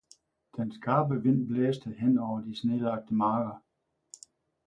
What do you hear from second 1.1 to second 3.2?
vind blæste hen over de snelagte